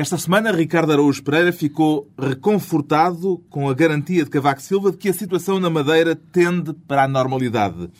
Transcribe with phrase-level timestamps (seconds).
[0.00, 5.10] Esta semana, Ricardo Araújo Pereira ficou reconfortado com a garantia de Cavaco Silva de que
[5.10, 7.90] a situação na Madeira tende para a normalidade.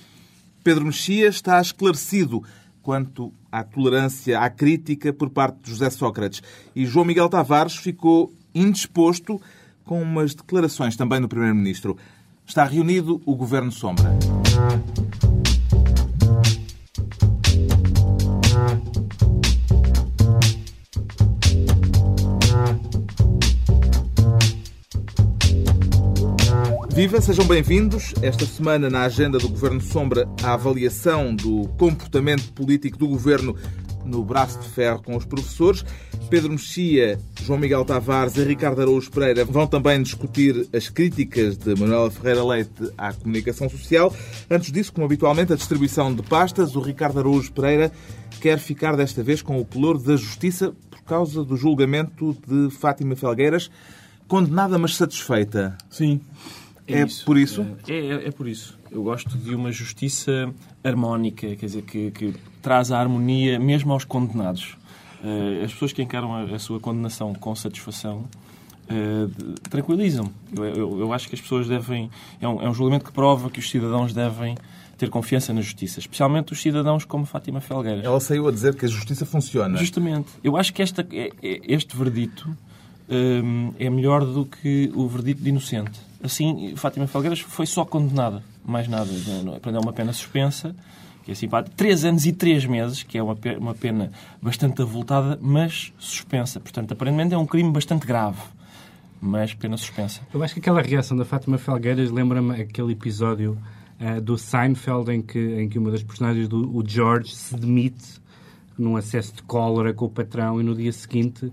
[0.64, 2.42] Pedro Mexia está esclarecido
[2.80, 6.42] quanto à tolerância à crítica por parte de José Sócrates.
[6.74, 9.38] E João Miguel Tavares ficou indisposto
[9.84, 11.98] com umas declarações também do Primeiro-Ministro.
[12.46, 14.08] Está reunido o Governo Sombra.
[27.00, 28.12] Viva, sejam bem-vindos.
[28.20, 33.56] Esta semana, na agenda do Governo Sombra, a avaliação do comportamento político do Governo
[34.04, 35.82] no braço de ferro com os professores.
[36.28, 41.74] Pedro Mexia, João Miguel Tavares e Ricardo Araújo Pereira vão também discutir as críticas de
[41.74, 44.14] Manuela Ferreira Leite à comunicação social.
[44.50, 46.76] Antes disso, como habitualmente, a distribuição de pastas.
[46.76, 47.90] O Ricardo Araújo Pereira
[48.42, 53.16] quer ficar desta vez com o pelouro da justiça por causa do julgamento de Fátima
[53.16, 53.70] Felgueiras,
[54.28, 55.78] condenada mas satisfeita.
[55.88, 56.20] Sim.
[56.92, 57.66] É, é por isso?
[57.88, 58.78] É, é, é, por isso.
[58.90, 60.52] Eu gosto de uma justiça
[60.82, 64.76] harmónica, quer dizer, que, que traz a harmonia mesmo aos condenados.
[65.22, 68.24] Uh, as pessoas que encaram a, a sua condenação com satisfação
[68.90, 70.30] uh, tranquilizam.
[70.56, 72.10] Eu, eu, eu, acho que as pessoas devem.
[72.40, 74.56] É um, é um julgamento que prova que os cidadãos devem
[74.96, 78.04] ter confiança na justiça, especialmente os cidadãos como Fátima Felgueiras.
[78.04, 79.78] Ela saiu a dizer que a justiça funciona.
[79.78, 80.28] Justamente.
[80.44, 82.54] Eu acho que esta, é, este verdito
[83.10, 86.00] um, é melhor do que o verdito de inocente.
[86.22, 89.10] Assim, Fátima Felgueiras foi só condenada, mais nada.
[89.56, 90.74] Aprendeu uma pena suspensa,
[91.24, 91.74] que é simpática.
[91.76, 96.60] Três anos e três meses, que é uma pena bastante avultada, mas suspensa.
[96.60, 98.40] Portanto, aparentemente é um crime bastante grave
[99.20, 100.22] mas pena suspensa.
[100.32, 103.58] Eu acho que aquela reação da Fátima Felgueiras lembra-me aquele episódio
[104.00, 108.20] uh, do Seinfeld em que, em que uma das personagens do George se demite
[108.78, 111.52] num acesso de cólera com o patrão e no dia seguinte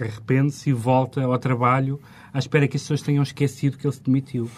[0.00, 2.00] arrepende-se e volta ao trabalho
[2.32, 4.50] à espera que as pessoas tenham esquecido que ele se demitiu.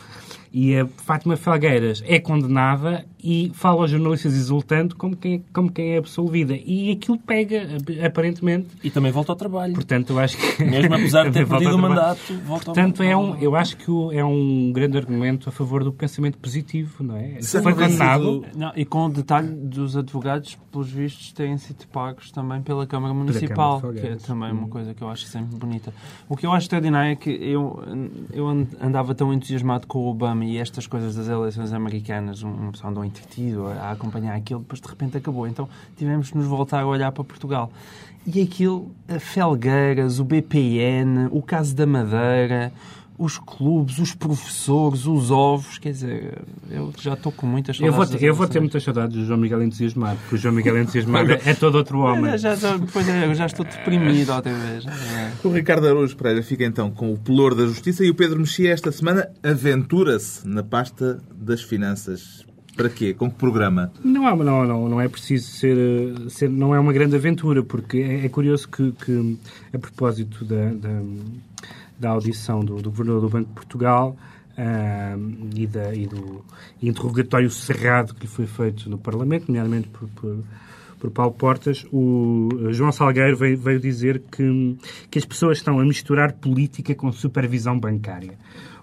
[0.52, 5.94] E a Fátima Felgueiras é condenada e fala aos jornalistas exultante como quem, como quem
[5.94, 6.54] é absolvida.
[6.54, 7.68] E aquilo pega,
[8.04, 8.68] aparentemente.
[8.82, 9.74] E também volta ao trabalho.
[9.74, 10.64] Portanto, eu acho que.
[10.64, 13.08] Mesmo apesar de ter perdido o mandato, volta Portanto, ao...
[13.08, 17.16] é um, eu acho que é um grande argumento a favor do pensamento positivo, não
[17.16, 17.40] é?
[17.40, 18.44] Se foi condenado.
[18.54, 23.12] Não, e com o detalhe dos advogados, pelos vistos, têm sido pagos também pela Câmara
[23.12, 25.92] Municipal, Câmara que é também uma coisa que eu acho sempre bonita.
[26.28, 27.82] O que eu acho extraordinário é que eu,
[28.32, 28.46] eu
[28.80, 33.04] andava tão entusiasmado com o Obama e estas coisas das eleições americanas, uma pessoa andou
[33.04, 35.46] entretido a acompanhar aquilo, depois de repente acabou.
[35.46, 37.70] Então tivemos que nos voltar a olhar para Portugal.
[38.26, 42.72] E aquilo, a Felgueiras, o BPN, o caso da Madeira,
[43.18, 46.38] os clubes, os professores, os ovos, quer dizer,
[46.70, 47.98] eu já estou com muitas saudades.
[47.98, 50.54] Eu vou ter, eu vou ter muitas saudades do João Miguel entusiasmado, porque o João
[50.54, 52.38] Miguel entusiasmado é todo outro homem.
[52.38, 54.86] Já, já, pois é, eu já estou deprimido outra vez.
[54.86, 55.32] É.
[55.42, 58.72] O Ricardo Araújo Pereira fica então com o pelour da justiça e o Pedro Mexia
[58.72, 62.46] esta semana aventura-se na pasta das finanças.
[62.76, 63.12] Para quê?
[63.12, 63.90] Com que programa?
[64.04, 65.76] Não, não, não, não é preciso ser,
[66.30, 66.48] ser.
[66.48, 69.36] Não é uma grande aventura, porque é, é curioso que, que,
[69.74, 71.02] a propósito da, da
[71.98, 74.16] da audição do, do Governador do Banco de Portugal
[75.54, 76.44] e, da, e, do
[76.82, 80.38] interrogatório cerrado que lhe foi feito no Parlamento, nomeadamente por, por,
[80.98, 84.76] por Paulo Portas, o João Salgueiro veio, veio dizer que,
[85.10, 88.36] que as pessoas estão a misturar política com supervisão bancária.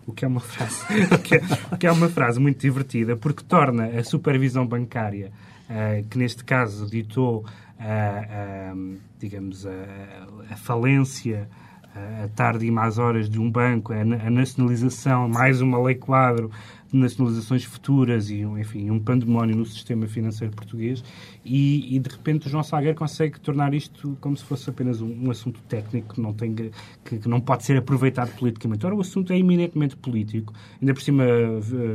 [0.07, 3.17] O que é uma frase, o que é, o que é uma frase muito divertida,
[3.17, 5.31] porque torna a supervisão bancária,
[5.69, 7.43] uh, que neste caso ditou,
[7.79, 11.49] uh, uh, digamos, a falência
[11.95, 16.51] a tarde e mais horas de um banco, a nacionalização, mais uma lei quadro
[16.91, 21.03] de nacionalizações futuras e, enfim, um pandemónio no sistema financeiro português
[21.43, 25.25] e, e de repente o João Salgueiro consegue tornar isto como se fosse apenas um,
[25.25, 26.71] um assunto técnico que não, tem, que,
[27.03, 28.85] que, não pode ser aproveitado politicamente.
[28.85, 30.53] Ora, o assunto é eminentemente político.
[30.81, 31.23] Ainda por cima,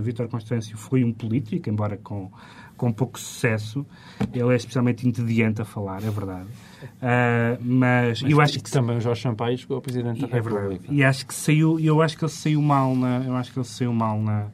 [0.03, 2.31] Vítor Constâncio foi um político, embora com,
[2.77, 3.87] com pouco sucesso.
[4.33, 6.49] Ele é especialmente entediante a falar, é verdade.
[6.85, 10.33] Uh, mas, mas, eu acho que também o Jorge Sampaio chegou a presidente da é
[10.33, 10.69] República.
[10.69, 10.95] Verdade.
[10.95, 13.67] E acho que saiu, eu acho que ele saiu mal na, eu acho que ele
[13.67, 14.47] saiu mal na,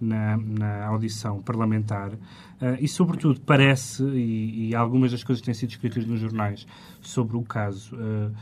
[0.00, 2.12] na, na audição parlamentar.
[2.12, 6.66] Uh, e, sobretudo, parece, e, e, algumas das coisas que têm sido escritas nos jornais
[7.00, 8.32] sobre o caso uh,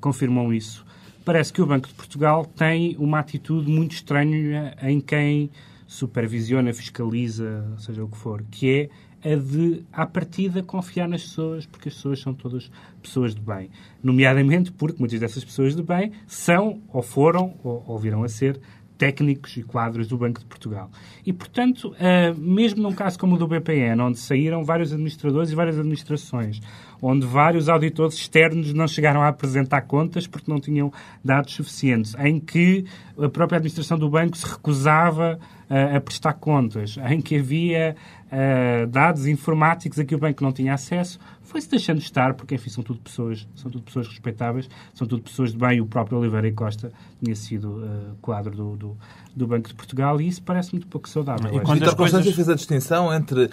[0.00, 0.84] confirmam isso,
[1.24, 5.50] parece que o Banco de Portugal tem uma atitude muito estranha em quem
[5.86, 8.90] supervisiona, fiscaliza, seja o que for, que é
[9.24, 12.70] a de, à partida, confiar nas pessoas, porque as pessoas são todas
[13.02, 13.70] pessoas de bem.
[14.02, 18.60] Nomeadamente porque muitas dessas pessoas de bem são, ou foram, ou, ou virão a ser,
[19.00, 20.90] técnicos e quadros do Banco de Portugal.
[21.24, 25.54] E, portanto, uh, mesmo num caso como o do BPN, onde saíram vários administradores e
[25.54, 26.60] várias administrações,
[27.02, 30.92] onde vários auditores externos não chegaram a apresentar contas porque não tinham
[31.24, 32.84] dados suficientes, em que
[33.18, 35.38] a própria administração do banco se recusava
[35.68, 40.52] uh, a prestar contas, em que havia uh, dados informáticos a que o banco não
[40.52, 45.06] tinha acesso, foi-se deixando estar, porque enfim, são tudo pessoas, são tudo pessoas respeitáveis, são
[45.06, 45.80] tudo pessoas de bem.
[45.80, 46.92] O próprio Oliveira e Costa
[47.22, 48.96] tinha sido uh, quadro do, do,
[49.34, 51.48] do, Banco de Portugal e isso parece muito pouco saudável.
[51.48, 52.18] E quando Vitor coisas...
[52.18, 53.50] Constância fez a distinção entre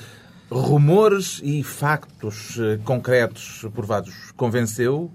[0.49, 4.31] rumores e factos uh, concretos provados.
[4.35, 5.11] Convenceu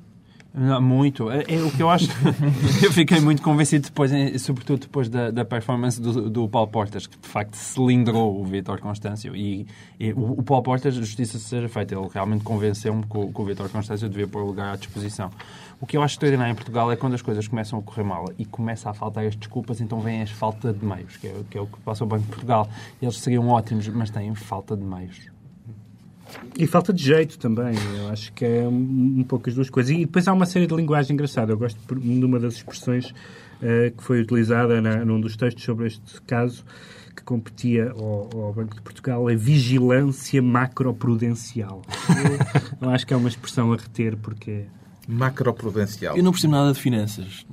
[0.54, 1.30] muito.
[1.30, 2.06] É, é, o que eu acho.
[2.84, 4.12] eu fiquei muito convencido depois,
[4.42, 8.78] sobretudo depois da, da performance do, do Paulo Portas, que de facto cilindrou o Vitor
[8.78, 9.34] Constâncio.
[9.34, 9.66] E,
[9.98, 13.68] e o, o, Paulo Portas, justiça seja feita, ele realmente convenceu-me que, que, o Vitor
[13.70, 15.30] Constâncio devia pôr o lugar à disposição.
[15.80, 18.26] O que eu acho extraordinário em Portugal é quando as coisas começam a correr mal
[18.38, 21.56] e começa a faltar as desculpas, então vem as falta de meios, que é, que
[21.56, 22.68] é o que passa o Banco de Portugal.
[23.00, 25.31] Eles seriam ótimos, mas têm falta de meios.
[26.58, 29.92] E falta de jeito também, eu acho que é um, um pouco as duas coisas.
[29.92, 31.52] E depois há uma série de linguagem engraçada.
[31.52, 35.86] Eu gosto de uma das expressões uh, que foi utilizada na, num dos textos sobre
[35.86, 36.64] este caso,
[37.16, 41.82] que competia ao, ao Banco de Portugal, a vigilância macroprudencial.
[42.80, 44.66] eu, eu acho que é uma expressão a reter, porque
[45.08, 46.16] macroprudencial.
[46.16, 47.46] Eu não percebo nada de finanças.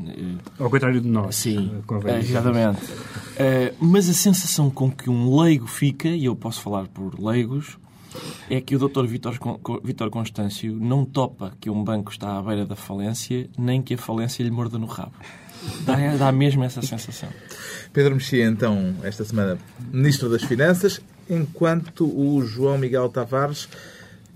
[0.59, 1.35] Ao contrário de nós.
[1.35, 1.71] Sim,
[2.05, 2.83] é, exatamente.
[2.83, 7.77] Uh, mas a sensação com que um leigo fica, e eu posso falar por leigos,
[8.49, 9.05] é que o Dr.
[9.05, 13.97] Vítor Constâncio não topa que um banco está à beira da falência, nem que a
[13.97, 15.13] falência lhe morda no rabo.
[15.81, 17.29] Dá, dá mesmo essa sensação.
[17.91, 19.57] Pedro Mexia, então, esta semana,
[19.91, 23.67] Ministro das Finanças, enquanto o João Miguel Tavares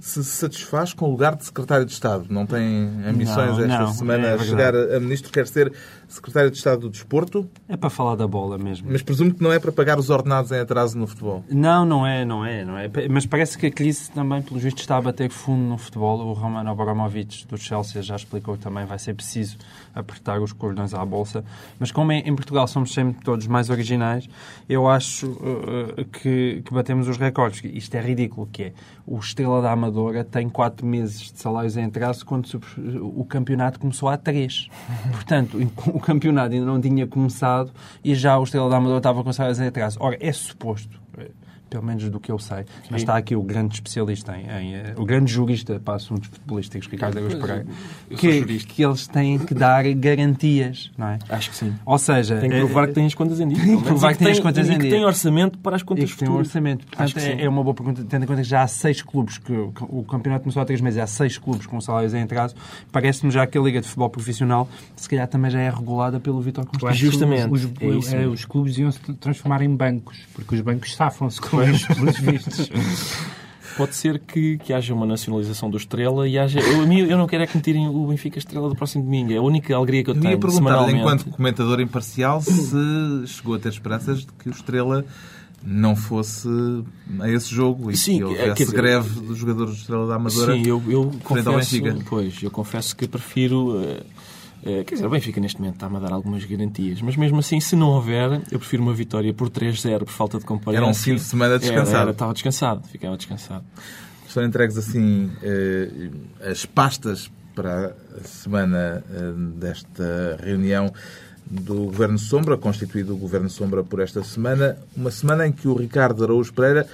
[0.03, 2.25] se satisfaz com o lugar de secretário de Estado.
[2.29, 5.71] Não tem ambições não, esta não, semana é a chegar a ministro, quer ser
[6.13, 7.49] secretário de Estado do Desporto?
[7.67, 8.87] É para falar da bola mesmo.
[8.91, 11.43] Mas presumo que não é para pagar os ordenados em atraso no futebol.
[11.49, 12.89] Não, não é, não é, não é.
[13.09, 16.19] Mas parece que a crise também, pelo visto, está a bater fundo no futebol.
[16.19, 19.57] O Roman Abramovich do Chelsea já explicou que também vai ser preciso
[19.93, 21.43] apertar os cordões à bolsa.
[21.79, 24.29] Mas como em Portugal somos sempre todos mais originais,
[24.69, 27.61] eu acho uh, que, que batemos os recordes.
[27.73, 28.73] Isto é ridículo, que é
[29.05, 32.47] o Estrela da Amadora tem quatro meses de salários em atraso quando
[33.01, 34.69] o campeonato começou há três.
[35.11, 35.57] Portanto,
[35.87, 37.71] o campeonato ainda não tinha começado
[38.03, 39.97] e já o Estrela da Amadora estava com salários em atraso.
[39.99, 41.01] Ora, é suposto
[41.73, 42.59] pelo menos do que eu sei.
[42.59, 42.89] Sim.
[42.91, 46.87] Mas está aqui o grande especialista em, em uh, o grande jurista para assuntos futebolísticos,
[46.87, 47.65] Ricardo Agus Pereira,
[48.15, 51.19] que, que eles têm que dar garantias, não é?
[51.29, 51.73] Acho que sim.
[51.83, 53.63] Ou seja, tem que provar uh, que têm as contas em dia.
[53.63, 54.79] Tem que provar que têm as contas em dia.
[54.79, 56.85] que tem orçamento para as contas e que tem um orçamento.
[56.85, 59.51] Portanto, é, é, uma boa pergunta, tendo em conta que já há seis clubes, que
[59.53, 62.53] o campeonato começou há três meses, há seis clubes com salários em atraso,
[62.91, 66.39] parece-me já que a Liga de Futebol Profissional, se calhar também já é regulada pelo
[66.39, 66.95] Vitor Constantino.
[66.95, 67.51] Justamente.
[67.51, 71.62] Os, os, é os, clubes iam se transformar em bancos, porque os bancos safam-se com
[71.71, 73.11] os, os
[73.75, 76.59] Pode ser que, que haja uma nacionalização do Estrela e haja.
[76.59, 79.33] Eu, eu não quero é que me tirem o Benfica Estrela do próximo domingo.
[79.33, 80.33] É a única alegria que eu, eu tenho.
[80.33, 85.03] Eu ia perguntar enquanto comentador imparcial, se chegou a ter esperanças de que o Estrela
[85.65, 86.47] não fosse
[87.21, 90.53] a esse jogo e Sim, que houvesse dizer, greve dos jogadores do Estrela da Amadora
[90.53, 94.01] Sim, eu, eu confesso, pois, eu confesso que prefiro eh,
[94.63, 97.75] quer dizer, o Benfica neste momento está-me a dar algumas garantias, mas mesmo assim, se
[97.75, 100.79] não houver, eu prefiro uma vitória por 3-0 por falta de companhia.
[100.79, 101.89] Era um fim de semana descansado.
[101.89, 103.63] Era, era, estava descansado, ficava descansado.
[104.27, 106.09] Estão entregues assim eh,
[106.49, 110.91] as pastas para a semana eh, desta reunião
[111.45, 115.75] do Governo Sombra, constituído o Governo Sombra por esta semana, uma semana em que o
[115.75, 116.87] Ricardo Araújo Pereira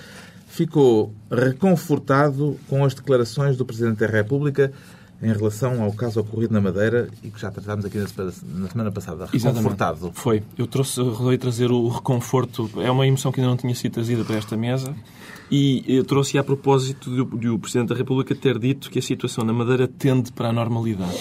[0.48, 4.72] ficou reconfortado com as declarações do Presidente da República
[5.22, 8.08] em relação ao caso ocorrido na Madeira e que já tratámos aqui na
[8.70, 9.26] semana passada.
[9.26, 9.98] Reconfortado.
[9.98, 10.20] Exatamente.
[10.20, 10.44] Foi.
[10.58, 12.70] Eu trouxe, rodei trazer o reconforto.
[12.78, 14.96] É uma emoção que ainda não tinha sido trazida para esta mesa.
[15.52, 19.02] E eu trouxe a propósito de, de o Presidente da República ter dito que a
[19.02, 21.18] situação na Madeira tende para a normalidade.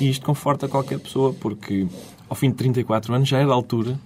[0.00, 1.86] E isto conforta qualquer pessoa, porque
[2.28, 3.98] ao fim de 34 anos já é da altura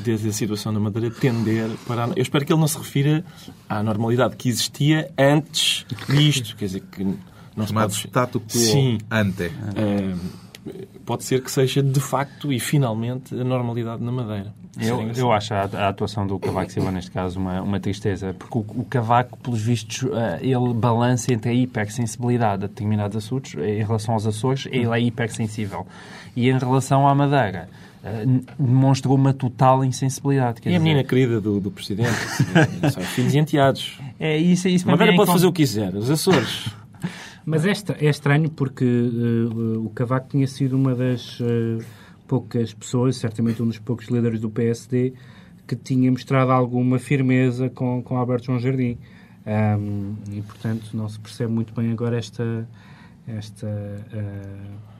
[0.00, 2.06] desde a situação na Madeira tender para.
[2.06, 2.08] A...
[2.16, 3.24] Eu espero que ele não se refira
[3.68, 6.56] à normalidade que existia antes disto.
[6.56, 7.06] Quer dizer, que
[7.58, 8.08] não Chamado se pode...
[8.08, 8.98] status quo Sim.
[9.10, 9.52] ante.
[9.76, 10.14] É,
[11.04, 14.52] pode ser que seja de facto e finalmente a normalidade na Madeira.
[14.80, 15.20] Eu, assim.
[15.20, 18.64] eu acho a, a, atuação do Cavaco Silva neste caso uma, uma tristeza, porque o,
[18.80, 23.54] o Cavaco, pelos vistos, uh, ele balança entre a hipersensibilidade a determinados assuntos.
[23.54, 25.86] Em relação aos Açores, ele é hipersensível.
[26.36, 27.68] E em relação à Madeira,
[28.58, 30.60] demonstrou uma total insensibilidade.
[30.60, 30.76] e dizer...
[30.76, 32.10] a menina querida do, do Presidente,
[32.92, 33.98] são filhos e enteados.
[34.18, 34.86] É isso, é isso.
[34.86, 36.70] Madeira pode fazer o que quiser, os Açores.
[37.48, 41.82] Mas esta é estranho porque uh, o Cavaco tinha sido uma das uh,
[42.26, 45.14] poucas pessoas, certamente um dos poucos líderes do PSD,
[45.66, 48.98] que tinha mostrado alguma firmeza com, com Alberto João Jardim.
[49.46, 52.68] Um, e, portanto, não se percebe muito bem agora esta,
[53.26, 54.97] esta uh,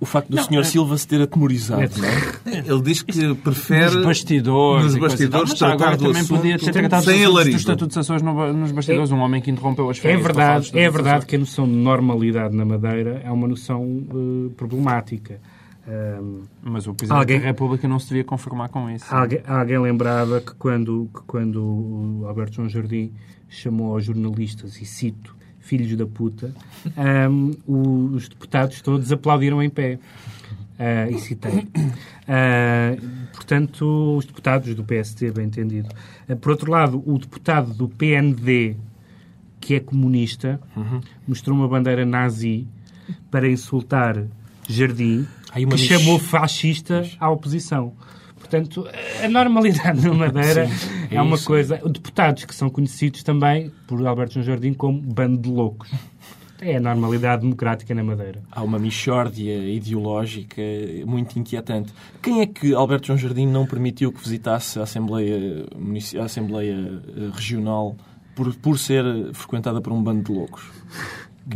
[0.00, 0.60] o facto do Sr.
[0.60, 0.64] É...
[0.64, 1.88] Silva se ter atemorizado, é...
[1.96, 2.58] não é?
[2.66, 3.96] Ele diz que prefere...
[3.96, 4.84] Nos bastidores.
[4.84, 9.10] Nos bastidores tratar do também podia ter tratado sem do Estatuto de Açores nos bastidores.
[9.10, 9.14] É...
[9.14, 10.20] Um homem que interrompeu as férias.
[10.20, 14.50] É verdade, é verdade que a noção de normalidade na Madeira é uma noção uh,
[14.56, 15.40] problemática.
[15.86, 19.04] Um, Mas o Presidente alguém, da República não se devia conformar com isso.
[19.14, 23.12] Alguém, alguém lembrava que quando, que quando o Alberto João Jardim
[23.48, 26.54] chamou aos jornalistas, e cito, filhos da puta,
[27.30, 29.98] um, os deputados todos aplaudiram em pé.
[30.74, 31.52] Uh, e citei.
[31.52, 35.88] Uh, portanto, os deputados do PST, bem entendido.
[36.28, 38.74] Uh, por outro lado, o deputado do PND,
[39.60, 41.00] que é comunista, uhum.
[41.28, 42.66] mostrou uma bandeira nazi
[43.30, 44.24] para insultar
[44.68, 45.26] Jardim,
[45.70, 47.92] que chamou fascista à oposição.
[48.54, 48.88] Portanto,
[49.22, 51.76] a normalidade na Madeira Sim, é, é, uma coisa.
[51.78, 55.90] Deputados que são conhecidos também por Alberto João Jardim como bando de loucos.
[56.60, 58.40] É a normalidade democrática na Madeira.
[58.52, 60.62] Há uma mixórdia ideológica
[61.04, 61.92] muito inquietante.
[62.22, 65.66] Quem é que Alberto João Jardim não permitiu que visitasse a Assembleia,
[66.20, 67.96] a Assembleia eh, Regional
[68.36, 70.64] por, por ser frequentada por um bando de loucos?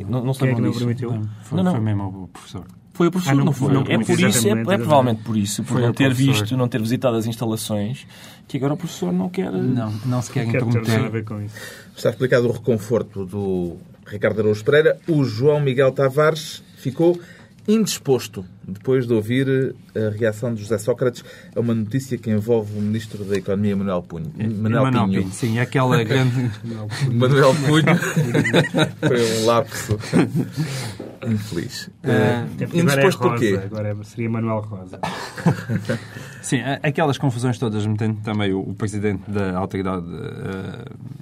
[0.08, 1.10] Não, não se Quem é que não permitiu?
[1.42, 1.72] Foi, não, não.
[1.72, 2.66] foi mesmo o professor.
[2.98, 3.72] Foi o professor, ah, não, não, foi?
[3.72, 6.80] Não, é por isso, é, é, provavelmente por isso, por não ter visto, não ter
[6.80, 8.04] visitado as instalações,
[8.48, 9.52] que agora o professor não quer...
[9.52, 11.08] Não, não se quer intrometer.
[11.96, 14.98] Está explicado o reconforto do Ricardo Araújo Pereira.
[15.06, 17.16] O João Miguel Tavares ficou
[17.68, 21.22] indisposto depois de ouvir a reação de José Sócrates
[21.54, 24.32] a uma notícia que envolve o Ministro da Economia, Manuel Punho.
[24.38, 25.20] É, Manuel, Manuel Pinho.
[25.22, 25.32] Pinho.
[25.32, 26.50] Sim, aquela grande...
[27.12, 27.84] Manuel Punho.
[29.06, 29.98] Foi um lapso
[31.26, 31.88] infeliz.
[32.04, 33.60] Uh, indisposto é porquê?
[33.62, 34.98] Agora seria Manuel Rosa.
[36.40, 40.06] Sim, aquelas confusões todas, metendo também o, o Presidente da Autoridade...
[40.06, 41.18] Uh,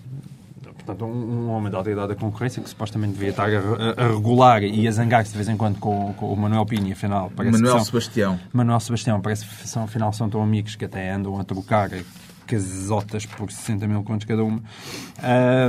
[0.86, 4.62] portanto, um, um, homem da autoridade da concorrência que supostamente devia estar a, a regular
[4.62, 7.30] e a zangar-se de vez em quando com, com, o Manuel Pinho, afinal...
[7.34, 8.40] Parece Manuel são, Sebastião.
[8.52, 11.90] Manuel Sebastião, parece que são, afinal são tão amigos que até andam a trocar
[12.46, 14.62] casotas por 60 mil contos cada uma.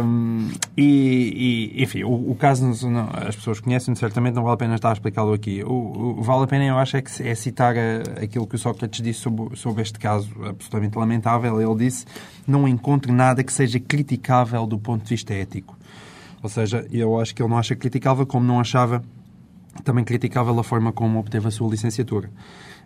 [0.04, 4.58] Um, e, e, enfim, o, o caso não, as pessoas conhecem certamente, não vale a
[4.58, 5.64] pena estar a explicá-lo aqui.
[5.64, 8.60] O, o, vale a pena, eu acho, é, que, é citar a, aquilo que o
[8.60, 11.60] Sócrates disse sobre, sobre este caso absolutamente lamentável.
[11.60, 12.06] Ele disse:
[12.48, 15.78] não encontro nada que seja criticável do ponto de vista ético.
[16.42, 19.04] Ou seja, eu acho que ele não acha criticável, como não achava
[19.84, 22.30] também criticável a forma como obteve a sua licenciatura.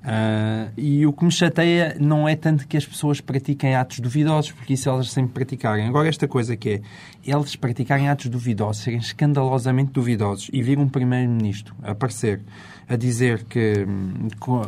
[0.02, 4.52] Uh, e o que me chateia não é tanto que as pessoas pratiquem atos duvidosos,
[4.52, 5.88] porque isso elas sempre praticarem.
[5.88, 6.82] Agora, esta coisa que
[7.24, 12.42] é eles praticarem atos duvidosos, serem escandalosamente duvidosos e vir um primeiro-ministro aparecer
[12.92, 13.86] a dizer que,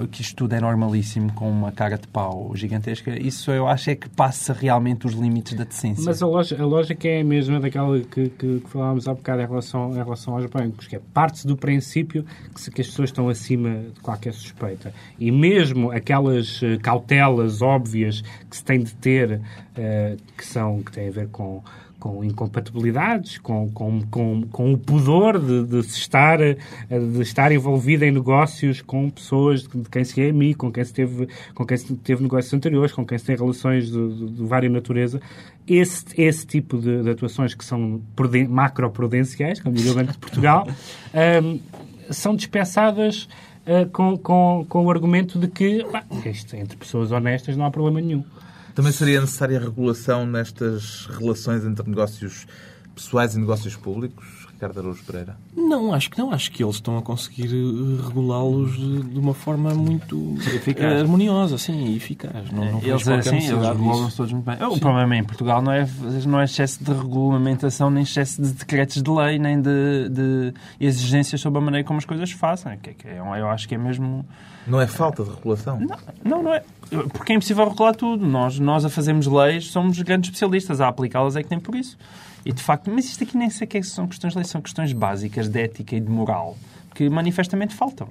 [0.09, 3.95] que isto tudo é normalíssimo com uma cara de pau gigantesca, isso eu acho é
[3.95, 6.05] que passa realmente os limites da decência.
[6.05, 9.41] Mas a lógica, a lógica é a mesma daquela que, que, que falámos há bocado
[9.41, 12.87] em relação, em relação aos bancos, que é parte do princípio que, se, que as
[12.87, 14.93] pessoas estão acima de qualquer suspeita.
[15.19, 20.91] E mesmo aquelas eh, cautelas óbvias que se tem de ter, uh, que, são, que
[20.91, 21.61] têm a ver com
[22.03, 28.11] com incompatibilidades, com, com, com, com o pudor de, de, estar, de estar envolvido em
[28.11, 31.95] negócios com pessoas de quem se é amigo, com quem se teve, com quem se
[31.95, 35.21] teve negócios anteriores, com quem se tem relações de, de, de várias natureza.
[35.65, 38.01] Esse, esse tipo de, de atuações que são
[38.49, 40.67] macroprudenciais, como diria o Banco de Portugal,
[41.41, 41.59] um,
[42.09, 43.29] são dispensadas
[43.65, 47.71] uh, com, com, com o argumento de que bah, isto, entre pessoas honestas não há
[47.71, 48.25] problema nenhum.
[48.73, 52.47] Também seria necessária regulação nestas relações entre negócios
[52.95, 54.42] pessoais e negócios públicos?
[54.63, 55.37] Ricardo Araújo Pereira?
[55.55, 56.31] Não, acho que não.
[56.31, 61.01] Acho que eles estão a conseguir eh, regulá-los de uma forma muito eficaz.
[61.01, 62.49] harmoniosa, sim, e eficaz.
[62.49, 64.57] Não, não eles, assim, eles regulam-se todos muito bem.
[64.57, 64.63] Sim.
[64.63, 65.87] O problema em Portugal não é,
[66.25, 71.41] não é excesso de regulamentação, nem excesso de decretos de lei, nem de, de exigências
[71.41, 72.77] sobre a maneira como as coisas fazem.
[72.77, 74.25] Que, que é, eu acho que é mesmo...
[74.65, 75.77] Não é falta de regulação?
[75.77, 76.63] Não, não, não é.
[77.11, 78.25] Porque é impossível regular tudo.
[78.25, 80.79] Nós, nós a fazermos leis somos grandes especialistas.
[80.79, 81.97] A aplicá-las é que tem por isso.
[82.45, 84.91] E de facto, mas isto aqui nem sei que são questões de lei, são questões
[84.93, 86.57] básicas de ética e de moral
[86.93, 88.07] que manifestamente faltam.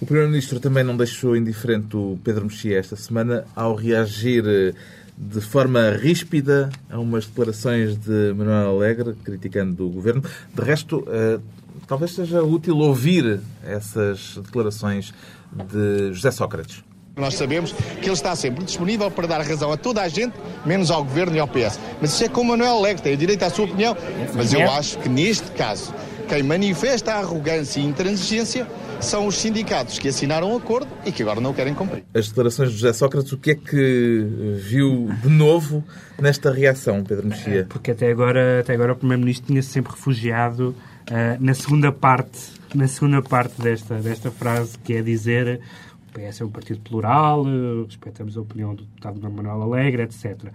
[0.00, 4.72] O Primeiro-Ministro também não deixou indiferente o Pedro Mexia esta semana ao reagir eh,
[5.16, 10.22] de forma ríspida a umas declarações de Manuel Alegre, criticando o governo.
[10.54, 11.40] De resto, eh,
[11.88, 15.12] talvez seja útil ouvir essas declarações
[15.52, 16.84] de José Sócrates.
[17.18, 20.34] Nós sabemos que ele está sempre disponível para dar razão a toda a gente,
[20.64, 21.78] menos ao governo e ao PS.
[22.00, 23.96] Mas isso é como Manuel Alegre, tem direito à sua opinião.
[24.34, 25.92] Mas eu acho que neste caso,
[26.28, 28.66] quem manifesta a arrogância e intransigência
[29.00, 32.04] são os sindicatos que assinaram o acordo e que agora não o querem cumprir.
[32.14, 35.84] As declarações de José Sócrates, o que é que viu de novo
[36.20, 37.66] nesta reação, Pedro Mexia?
[37.68, 40.74] Porque até agora, até agora o Primeiro-Ministro tinha -se sempre refugiado
[41.10, 42.38] uh, na segunda parte,
[42.74, 45.60] na segunda parte desta, desta frase, que é dizer
[46.08, 47.44] o PS é um partido plural,
[47.84, 50.50] respeitamos a opinião do deputado Manuel Alegre, etc.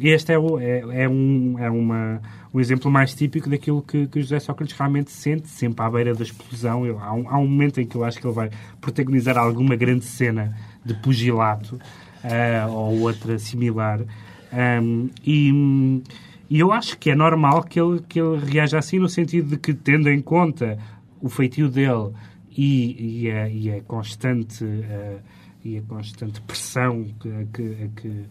[0.00, 2.20] Este é, o, é, é, um, é uma,
[2.52, 6.22] um exemplo mais típico daquilo que, que José Sócrates realmente sente, sempre à beira da
[6.22, 6.84] explosão.
[6.84, 8.50] Eu, há, um, há um momento em que eu acho que ele vai
[8.80, 14.00] protagonizar alguma grande cena de pugilato uh, ou outra similar.
[14.52, 16.02] Um, e,
[16.50, 19.58] e, eu acho que é normal que ele, que ele reaja assim, no sentido de
[19.58, 20.78] que, tendo em conta
[21.20, 22.12] o feitio dele
[22.58, 25.22] e, e, a, e a, constante, uh,
[25.64, 28.24] e a constante pressão que, que, que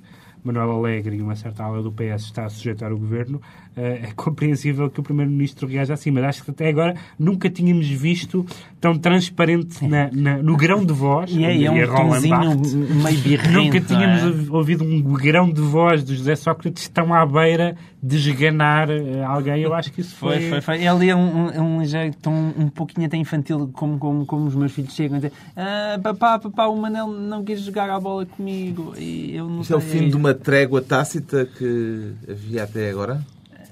[0.44, 4.12] Manuel Alegre e uma certa ala do PS está a sujeitar o governo, eh, é
[4.16, 8.46] compreensível que o Primeiro-Ministro reaja assim, mas acho que até agora nunca tínhamos visto
[8.82, 11.32] tão transparente na, na, no grão de voz.
[11.32, 12.62] E é, é um tonzinho
[13.04, 13.52] meio birrento.
[13.52, 14.52] Nunca tínhamos é?
[14.52, 19.62] ouvido um grão de voz do José Sócrates tão à beira de esganar eh, alguém.
[19.62, 20.40] Eu acho que isso foi...
[20.40, 20.86] Foi, foi, foi.
[20.86, 24.56] Ele é um, um, um jeito um, um pouquinho até infantil, como, como, como os
[24.56, 28.26] meus filhos chegam a dizer ah, papá, papá, o Manel não quis jogar a bola
[28.26, 28.94] comigo.
[28.98, 33.26] E eu não Isso é o fim de uma trégua tácita que havia até agora?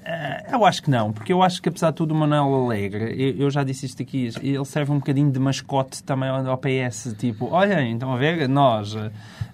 [0.08, 3.34] Eh, eu acho que não, porque eu acho que apesar de tudo o Manuel Alegre,
[3.36, 7.48] eu já disse isto aqui, ele serve um bocadinho de mascote também ao PS, tipo,
[7.50, 9.10] olha, então a ver, nós, eh,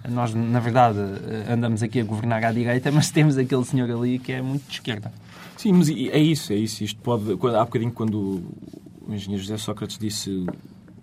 [0.07, 4.19] nós na verdade eh, andamos aqui a governar à direita, mas temos aquele senhor ali
[4.19, 5.11] que é muito de esquerda.
[5.57, 6.83] Sim, mas é isso, é isso.
[6.83, 8.43] Isto pode, há bocadinho quando
[9.07, 10.45] o engenheiro José Sócrates disse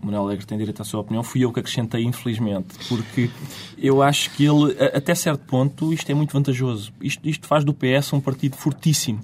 [0.01, 3.29] Manuel Alegre tem direito à sua opinião, fui eu que acrescentei, infelizmente, porque
[3.77, 6.93] eu acho que ele, até certo ponto, isto é muito vantajoso.
[7.01, 9.21] Isto, isto faz do PS um partido fortíssimo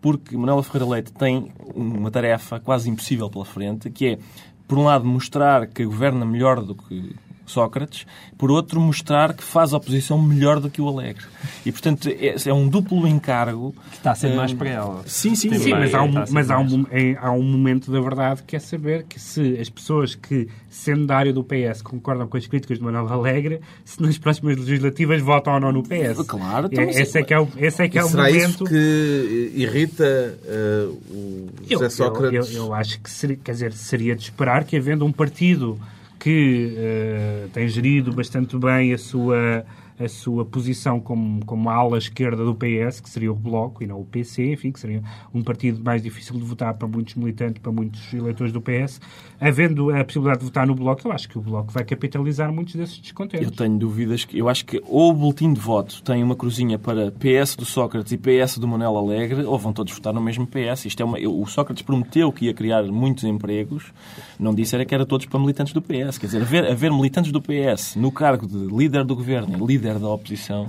[0.00, 4.18] porque Manuela Ferreira Leite tem uma tarefa quase impossível pela frente, que é,
[4.66, 7.14] por um lado, mostrar que governa melhor do que
[7.48, 11.24] Sócrates, por outro, mostrar que faz oposição melhor do que o Alegre.
[11.64, 13.74] E, portanto, é, é um duplo encargo.
[13.90, 15.02] Que está a ser mais para ela.
[15.06, 15.70] Sim, sim, sim.
[15.70, 19.04] mas, há um, mas há, um, é, há um momento da verdade que é saber
[19.04, 22.84] que se as pessoas que, sendo da área do PS, concordam com as críticas de
[22.84, 26.24] Manuel Alegre, se nas próximas legislativas votam ou não no PS.
[26.26, 26.68] Claro.
[26.70, 28.48] Então, é, esse é que é o, esse é que é o será momento...
[28.48, 32.50] isso que irrita uh, o José eu, Sócrates?
[32.50, 35.78] Eu, eu, eu acho que, seria, quer dizer, seria de esperar que, havendo um partido
[36.18, 39.64] que uh, tem gerido bastante bem a sua
[40.00, 44.00] a sua posição como, como ala esquerda do PS, que seria o Bloco e não
[44.00, 45.02] o PC, enfim, que seria
[45.34, 49.00] um partido mais difícil de votar para muitos militantes, para muitos eleitores do PS,
[49.40, 52.74] havendo a possibilidade de votar no Bloco, eu acho que o Bloco vai capitalizar muitos
[52.74, 53.46] desses descontentes.
[53.46, 54.38] Eu tenho dúvidas que.
[54.38, 58.12] Eu acho que ou o boletim de voto tem uma cruzinha para PS do Sócrates
[58.12, 60.86] e PS do Manuel Alegre, ou vão todos votar no mesmo PS.
[60.86, 63.92] Isto é uma, o Sócrates prometeu que ia criar muitos empregos,
[64.38, 66.18] não disse era que era todos para militantes do PS.
[66.18, 69.98] Quer dizer, haver, haver militantes do PS no cargo de líder do governo, líder líder
[69.98, 70.68] da oposição,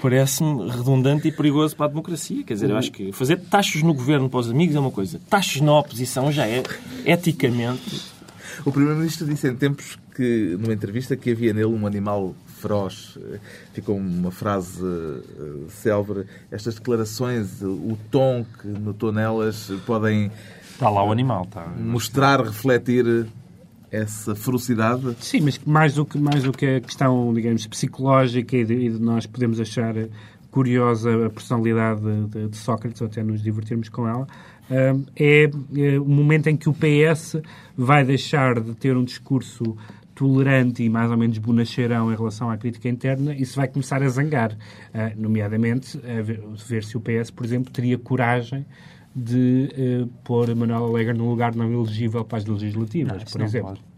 [0.00, 2.44] parece-me redundante e perigoso para a democracia.
[2.44, 5.20] Quer dizer, eu acho que fazer taxas no governo para os amigos é uma coisa,
[5.28, 6.62] taxas na oposição já é
[7.04, 8.02] eticamente.
[8.64, 13.16] O Primeiro-Ministro disse em tempos que, numa entrevista, que havia nele um animal feroz.
[13.72, 16.26] Ficou uma frase uh, célebre.
[16.50, 20.30] Estas declarações, o tom que notou nelas, podem.
[20.72, 21.66] Está lá o animal, está.
[21.68, 23.26] Mostrar, refletir
[23.90, 25.16] essa ferocidade?
[25.20, 28.90] Sim, mas mais do que, mais do que a questão, digamos, psicológica e de, e
[28.90, 29.94] de nós podemos achar
[30.50, 34.26] curiosa a personalidade de, de, Sócrates, ou até nos divertirmos com ela,
[34.70, 37.36] é, é o momento em que o PS
[37.76, 39.76] vai deixar de ter um discurso
[40.14, 44.02] tolerante e mais ou menos bonacheirão em relação à crítica interna e se vai começar
[44.02, 46.42] a zangar, uh, nomeadamente a ver,
[46.82, 48.66] se o PS, por exemplo, teria coragem
[49.14, 49.68] de
[50.04, 53.68] uh, pôr Manuel Alegre num lugar não elegível para as legislativas, não, por exemplo.
[53.70, 53.90] Pode.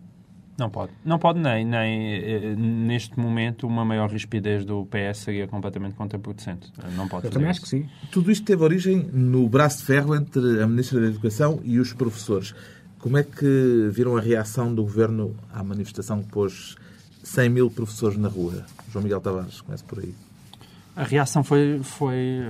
[0.59, 0.92] Não pode.
[1.05, 6.70] Não pode nem, nem eh, neste momento uma maior rispidez do PS seria completamente contraproducente.
[6.94, 7.62] Não pode Eu também isso.
[7.62, 7.88] acho que sim.
[8.11, 11.92] Tudo isto teve origem no braço de ferro entre a Ministra da Educação e os
[11.94, 12.55] professores.
[12.98, 16.77] Como é que viram a reação do Governo à manifestação que pôs
[17.25, 18.64] 100 mil professores na rua?
[18.92, 20.14] João Miguel Tavares, começa por aí.
[20.94, 22.42] A reação foi, foi.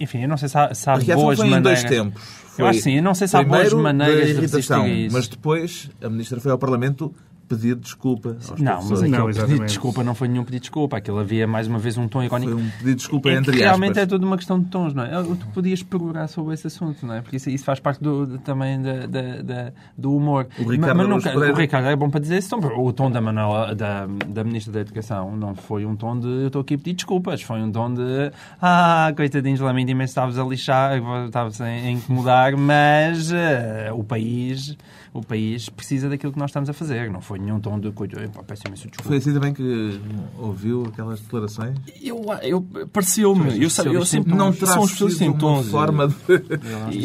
[0.00, 1.80] Enfim, eu não sei se há, se há a reação boas foi maneiras.
[1.80, 2.22] em dois tempos.
[2.22, 5.28] Foi eu acho sim, eu não sei se há boas maneiras de, irritação, de Mas
[5.28, 7.14] depois a Ministra foi ao Parlamento
[7.50, 10.68] pedir desculpa aos Não, mas aquele não, pedido de desculpa não foi nenhum pedido de
[10.68, 10.98] desculpa.
[10.98, 12.52] Aquilo havia, mais uma vez, um tom irónico.
[12.52, 14.04] Foi um pedido de desculpa é entre Realmente aspas.
[14.04, 15.10] é tudo uma questão de tons, não é?
[15.10, 17.20] Tu podias procurar sobre esse assunto, não é?
[17.20, 20.46] Porque isso, isso faz parte do, também da, da, da, do humor.
[20.60, 22.54] O Ricardo, mas, nunca, o Ricardo é bom para dizer isso.
[22.54, 26.28] Então, o tom da, Manuela, da, da Ministra da Educação não foi um tom de
[26.28, 27.42] eu estou aqui a pedir desculpas.
[27.42, 28.30] Foi um tom de
[28.62, 34.76] ah, coitadinhos, lamento imenso, estavas a lixar, estavas a incomodar, mas uh, o país
[35.12, 37.10] o país precisa daquilo que nós estamos a fazer.
[37.10, 38.16] Não foi ponho um tom de coisa.
[38.46, 39.08] Peço imenso desculpa.
[39.08, 40.00] Foi assim também que
[40.38, 41.76] ouviu aquelas declarações?
[42.00, 43.62] Eu, eu pareceu-me.
[43.62, 45.66] Eu, sabe, eu sempre não são especialistas em tons.
[45.66, 46.14] Uma forma de,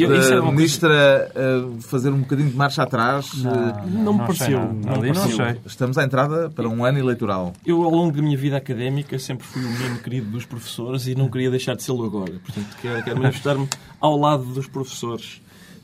[0.02, 3.32] eu, de, a ministra uh, fazer um bocadinho de marcha atrás.
[3.42, 4.74] Não, não, não me pareceu.
[4.74, 5.62] Não, pareceu.
[5.66, 7.54] Estamos à entrada para um ano eleitoral.
[7.66, 11.16] Eu, ao longo da minha vida académica, sempre fui o menino querido dos professores e
[11.16, 12.34] não queria deixar de sê-lo agora.
[12.34, 13.68] Portanto, quero, quero manifestar-me
[14.00, 15.42] ao lado dos professores.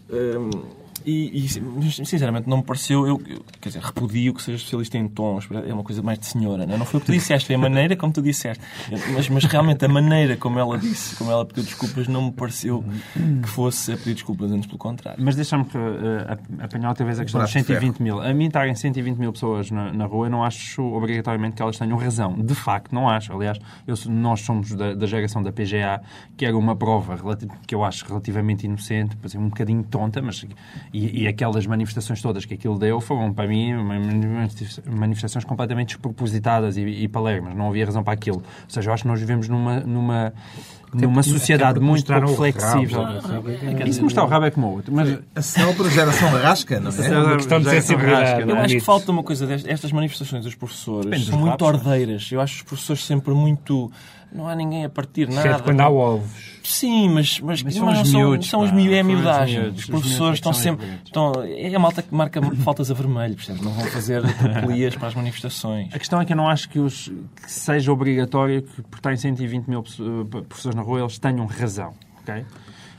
[0.10, 1.50] Um, e, e,
[2.06, 5.74] sinceramente não me pareceu, eu, eu, quer dizer, repudio que seja especialista em tons, é
[5.74, 6.78] uma coisa mais de senhora, não, é?
[6.78, 8.64] não foi o que tu disseste, é a maneira como tu disseste.
[9.14, 12.84] Mas, mas realmente a maneira como ela disse, como ela pediu desculpas, não me pareceu
[13.42, 15.24] que fosse a pedir desculpas, antes pelo contrário.
[15.24, 18.22] Mas deixa-me uh, apanhar outra vez a questão dos 120 mil.
[18.22, 21.78] A mim estarem 120 mil pessoas na, na, rua, eu não acho obrigatoriamente que elas
[21.78, 22.34] tenham razão.
[22.34, 23.34] De facto, não acho.
[23.34, 26.02] Aliás, eu, nós somos da, da geração da PGA,
[26.38, 27.20] que era uma prova
[27.66, 30.46] que eu acho relativamente inocente, um bocadinho tonta, mas
[30.94, 33.74] e, e, aquelas manifestações todas que aquilo deu foram, para mim,
[34.86, 37.56] manifestações completamente despropositadas e, e palermas.
[37.56, 38.38] Não havia razão para aquilo.
[38.38, 40.34] Ou seja, eu acho que nós vivemos numa, numa,
[40.94, 43.04] numa sociedade muito pouco flexível.
[43.04, 44.94] Ah, Isso mostrar o rabo é como outro.
[44.94, 45.20] Mas...
[45.36, 47.08] A célebra geração rasca, não é?
[47.08, 48.50] É uma questão de sensibilidade.
[48.50, 49.72] Eu acho que falta uma coisa destas.
[49.72, 52.30] Estas manifestações dos professores são muito ordeiras.
[52.32, 53.92] Eu acho os professores sempre muito
[54.34, 55.42] não há ninguém a partir nada.
[55.42, 56.60] Certo, quando há ovos.
[56.64, 59.70] Sim, mas, mas, mas são, não, os miúdos, são, os miúdos, é a miudagem.
[59.70, 60.88] Os, os professores estão sempre.
[61.04, 65.10] Estão, é a malta que marca faltas a vermelho, portanto, não vão fazer tropelias para
[65.10, 65.94] as manifestações.
[65.94, 69.18] A questão é que eu não acho que, os, que seja obrigatório que, por estarem
[69.18, 71.94] 120 mil professores na rua, eles tenham razão.
[72.22, 72.46] ok?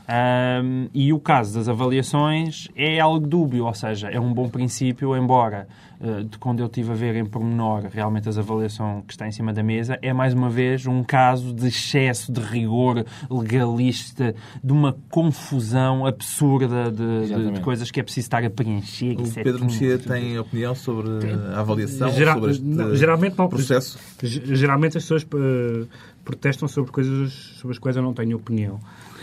[0.05, 5.15] Um, e o caso das avaliações é algo dúbio, ou seja, é um bom princípio,
[5.15, 5.65] embora
[6.01, 9.31] uh, de quando eu estive a ver em pormenor realmente as avaliações que está em
[9.31, 14.73] cima da mesa, é mais uma vez um caso de excesso de rigor legalista, de
[14.73, 19.15] uma confusão absurda de, de, de coisas que é preciso estar a preencher.
[19.17, 21.07] O Pedro Mexia tem opinião sobre
[21.55, 23.97] a avaliação, Geral, sobre este não, geralmente, não, processo?
[24.21, 25.87] Geralmente as pessoas uh,
[26.25, 28.81] protestam sobre coisas sobre as quais eu não tenho opinião.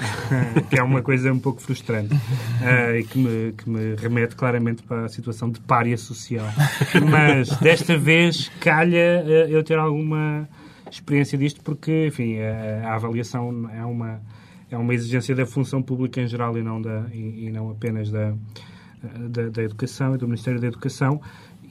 [0.69, 4.83] que é uma coisa um pouco frustrante uh, e que me, que me remete claramente
[4.83, 6.47] para a situação de párea social.
[7.11, 10.49] Mas desta vez calha uh, eu ter alguma
[10.91, 14.21] experiência disto porque, enfim, a, a, avaliação é uma,
[14.71, 18.11] é uma exigência da função pública em geral e não, da, e, e não apenas
[18.11, 18.35] da,
[19.29, 21.21] da, da, Educação e do Ministério da Educação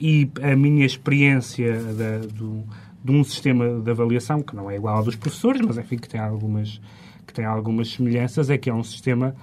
[0.00, 2.64] e a minha experiência da, do,
[3.04, 6.08] de um sistema de avaliação que não é igual ao dos professores, mas enfim, que
[6.08, 6.80] tem algumas
[7.30, 9.34] que tem algumas semelhanças, é que é um sistema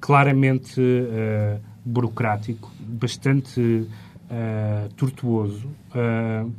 [0.00, 6.50] claramente uh, burocrático, bastante uh, tortuoso, uh,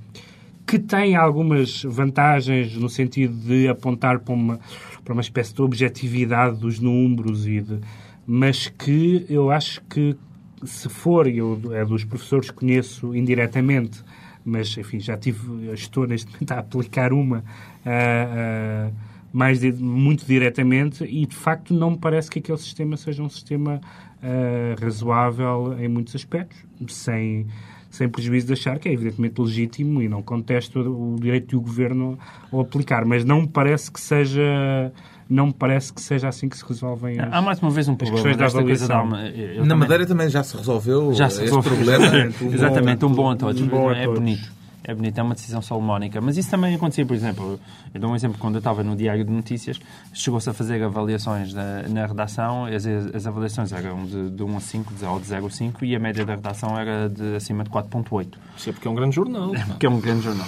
[0.66, 4.60] que tem algumas vantagens no sentido de apontar para uma,
[5.04, 7.80] para uma espécie de objetividade dos números, e de,
[8.28, 10.16] mas que eu acho que
[10.64, 14.04] se for, eu é dos professores que conheço indiretamente,
[14.44, 17.44] mas enfim, já tive, estou neste momento a aplicar uma.
[17.86, 23.28] Uh, mais muito diretamente e, de facto, não me parece que aquele sistema seja um
[23.28, 23.82] sistema
[24.24, 27.46] uh, razoável em muitos aspectos, sem,
[27.90, 32.18] sem prejuízo de achar que é evidentemente legítimo e não contesto o direito do governo
[32.50, 34.94] ao aplicar, mas não me parece que seja
[35.28, 37.96] não me parece que seja assim que se resolvem as, Há mais uma vez um
[37.96, 39.24] problema desta coisa da alma.
[39.24, 39.78] Na também...
[39.80, 41.74] Madeira também já se resolveu já se resolveu.
[41.74, 42.34] este problema.
[42.56, 43.62] Exatamente, um bom a todos.
[43.62, 46.22] Um bom a é bonito é bonito, é uma decisão salomónica.
[46.22, 47.60] Mas isso também acontecia, por exemplo,
[47.94, 49.80] eu dou um exemplo, quando eu estava no Diário de Notícias,
[50.14, 54.60] chegou-se a fazer avaliações na, na redação, as, as avaliações eram de, de 1 a
[54.60, 57.70] 5, ou de 0 a 5, e a média da redação era de acima de
[57.70, 58.28] 4.8.
[58.56, 59.56] Isso é porque é um grande jornal.
[59.56, 60.48] É porque é um grande jornal.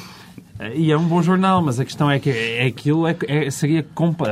[0.74, 3.86] E é um bom jornal, mas a questão é que é, aquilo é, é, seria...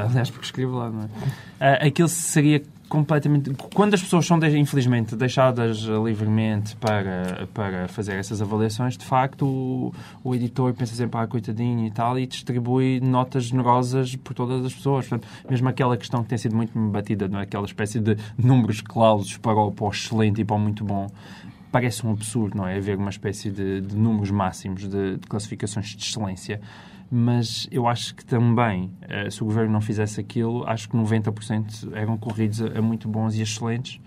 [0.08, 1.10] Aliás, porque escrevo lá, não
[1.60, 1.88] é?
[1.88, 3.52] Aquilo seria completamente.
[3.74, 9.94] Quando as pessoas são, infelizmente, deixadas livremente para, para fazer essas avaliações, de facto, o,
[10.24, 14.74] o editor pensa sempre, ah, coitadinho e tal, e distribui notas generosas por todas as
[14.74, 15.08] pessoas.
[15.08, 17.44] Portanto, mesmo aquela questão que tem sido muito batida, não é?
[17.44, 21.08] aquela espécie de números clausos para o, para o excelente e para o muito bom,
[21.72, 22.78] parece um absurdo, não é?
[22.78, 26.62] Haver uma espécie de, de números máximos de, de classificações de excelência
[27.16, 31.90] mas eu acho que também, eh, se o governo não fizesse aquilo, acho que 90%
[31.94, 34.02] eram corridos a, muito bons e excelentes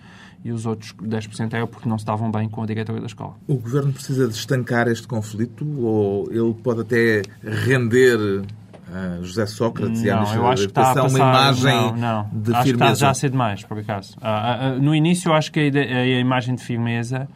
[0.44, 3.35] e os outros 10% era porque não se davam bem com a diretora da escola.
[3.47, 8.44] O governo precisa de estancar este conflito ou ele pode até render
[8.92, 11.97] a José Sócrates não, e a eu acho que está a passar, uma imagem não,
[11.97, 12.31] não.
[12.31, 12.87] de acho firmeza?
[12.87, 14.16] Que está já a ser demais, por acaso.
[14.21, 17.27] Ah, ah, ah, no início, eu acho que a, a imagem de firmeza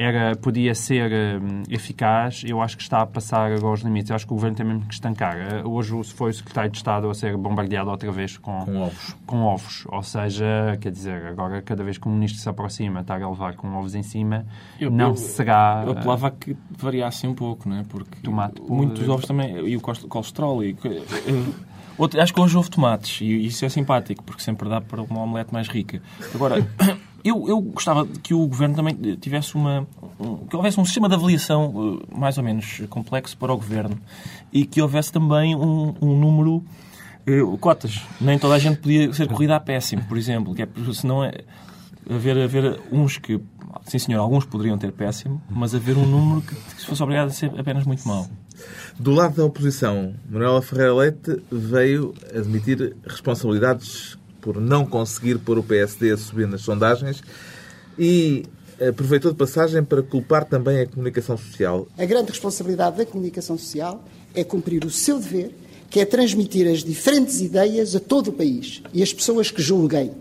[0.00, 4.08] era, podia ser um, eficaz, eu acho que está a passar agora os limites.
[4.08, 5.36] Eu acho que o governo tem mesmo que estancar.
[5.62, 9.16] Uh, hoje foi o secretário de Estado a ser bombardeado outra vez com, com ovos.
[9.26, 9.84] Com ovos.
[9.88, 13.56] Ou seja, quer dizer, agora cada vez que o ministro se aproxima, está a levar
[13.56, 14.46] com ovos em cima,
[14.80, 15.82] eu, não eu, será.
[15.84, 17.84] Eu apelava a que variasse um pouco, não é?
[17.84, 20.64] Porque tomate muitos ovos também, e o colesterol.
[20.64, 20.76] E,
[21.98, 25.20] outro, acho que hoje houve tomates, e isso é simpático, porque sempre dá para uma
[25.20, 26.00] omelete mais rica.
[26.34, 26.66] Agora.
[27.22, 29.86] Eu, eu gostava que o Governo também tivesse uma...
[30.18, 33.98] Um, que houvesse um sistema de avaliação uh, mais ou menos complexo para o Governo
[34.52, 36.64] e que houvesse também um, um número...
[37.28, 38.00] Uh, cotas.
[38.20, 40.54] Nem toda a gente podia ser corrida a péssimo, por exemplo.
[40.54, 41.44] Que é, senão é
[42.08, 43.40] haver, haver uns que...
[43.84, 47.30] Sim, senhor, alguns poderiam ter péssimo, mas haver um número que, que fosse obrigado a
[47.30, 48.26] ser apenas muito mau.
[48.98, 55.62] Do lado da oposição, Manuela Ferreira Leite veio admitir responsabilidades por não conseguir pôr o
[55.62, 57.22] PSD a subir nas sondagens
[57.98, 58.44] e
[58.88, 61.86] aproveitou de passagem para culpar também a comunicação social.
[61.98, 64.02] A grande responsabilidade da comunicação social
[64.34, 65.54] é cumprir o seu dever,
[65.90, 70.12] que é transmitir as diferentes ideias a todo o país e as pessoas que julguem.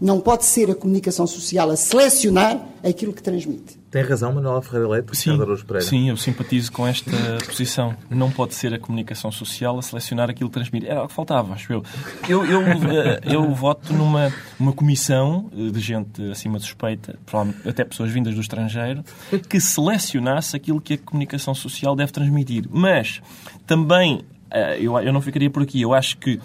[0.00, 3.77] Não pode ser a comunicação social a selecionar aquilo que transmite.
[3.90, 5.38] Tem razão Manuel Ferreira Leite, sim,
[5.80, 7.10] sim, eu simpatizo com esta
[7.46, 7.96] posição.
[8.10, 10.86] Não pode ser a comunicação social a selecionar aquilo que transmite.
[10.86, 11.82] Era o que faltava, acho eu.
[12.28, 17.18] Eu, eu, eh, eu voto numa uma comissão de gente acima de suspeita,
[17.66, 19.02] até pessoas vindas do estrangeiro,
[19.48, 22.64] que selecionasse aquilo que a comunicação social deve transmitir.
[22.70, 23.22] Mas
[23.66, 25.80] também, eh, eu, eu não ficaria por aqui.
[25.80, 26.38] Eu acho que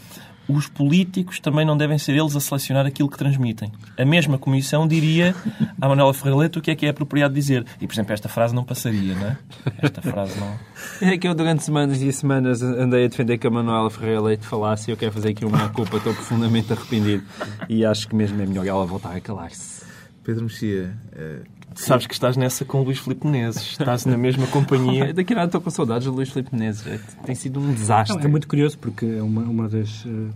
[0.47, 3.71] os políticos também não devem ser eles a selecionar aquilo que transmitem.
[3.97, 5.35] A mesma comissão diria
[5.79, 7.65] à Manuela Ferreira o que é que é apropriado dizer.
[7.79, 9.37] E, por exemplo, esta frase não passaria, não é?
[9.81, 10.59] Esta frase não...
[11.01, 14.45] É que eu durante semanas e semanas andei a defender que a Manuela Ferreira Leite
[14.45, 15.97] falasse e eu quero fazer aqui uma culpa.
[15.97, 17.23] Estou profundamente arrependido.
[17.69, 19.92] E acho que mesmo é melhor ela voltar a calar-se.
[20.23, 21.41] Pedro Mexia, eh,
[21.75, 23.63] Sabes que estás nessa com o Luís Filipe Menezes.
[23.63, 25.11] Estás na mesma companhia.
[25.13, 26.85] Daqui a nada estou com saudades do Luís Filipe Menezes.
[26.85, 28.17] É, tem sido um desastre.
[28.17, 30.05] Não, é muito curioso porque é uma, uma das...
[30.05, 30.31] Eh,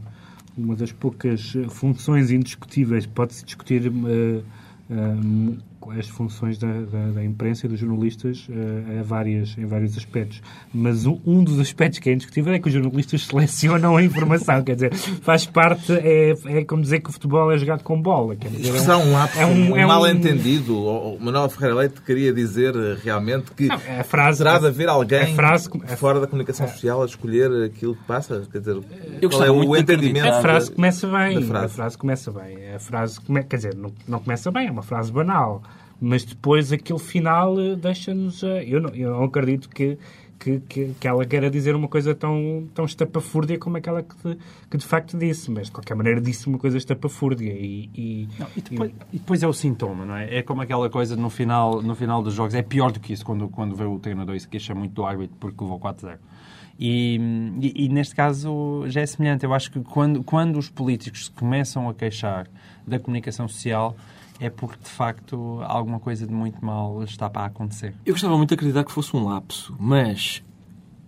[0.57, 3.05] uma das poucas funções indiscutíveis.
[3.05, 4.43] Pode-se discutir uh,
[4.89, 5.57] uh,
[5.91, 10.41] as funções da, da, da, imprensa e dos jornalistas uh, a várias, em vários aspectos.
[10.73, 14.63] Mas um, um, dos aspectos que é indiscutível é que os jornalistas selecionam a informação.
[14.63, 18.35] quer dizer, faz parte, é, é como dizer que o futebol é jogado com bola.
[18.35, 20.77] Quer dizer, é um, é um, um, é um mal-entendido.
[20.77, 24.89] O Manuel Ferreira Leite queria dizer eh, realmente que não, a frase, terá de haver
[24.89, 28.47] alguém frase, fora da comunicação social a escolher aquilo que passa.
[28.51, 28.77] Quer dizer,
[29.21, 30.27] Eu qual é o entendimento?
[30.27, 31.41] A frase começa bem.
[31.43, 31.65] Frase.
[31.65, 32.73] A frase começa bem.
[32.73, 35.61] A frase, come, quer dizer, não, não começa bem, é uma frase banal
[35.99, 38.43] mas depois aquele final eh, deixa-nos.
[38.43, 39.97] Eu não, eu não acredito que,
[40.39, 44.37] que, que, que, ela queira dizer uma coisa tão, tão estapafúrdia como aquela que de,
[44.69, 47.51] que de facto disse, mas de qualquer maneira disse uma coisa estapafúrdia.
[47.51, 50.37] E, e, não, e, depois, e, depois, é o sintoma, não é?
[50.37, 53.25] É como aquela coisa no final, no final dos jogos, é pior do que isso
[53.25, 56.17] quando, quando vê o treinador e se queixa muito do árbitro porque levou 4-0.
[56.79, 57.19] E,
[57.59, 59.43] e, e, neste caso já é semelhante.
[59.43, 62.47] Eu acho que quando, quando os políticos começam a queixar
[62.85, 63.95] da comunicação social,
[64.39, 67.95] é porque de facto alguma coisa de muito mal está para acontecer.
[68.05, 70.43] Eu gostava muito de acreditar que fosse um lapso, mas